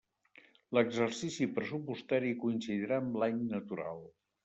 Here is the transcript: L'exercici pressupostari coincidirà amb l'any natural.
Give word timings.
L'exercici 0.77 1.47
pressupostari 1.59 2.35
coincidirà 2.47 3.01
amb 3.01 3.23
l'any 3.25 3.41
natural. 3.57 4.07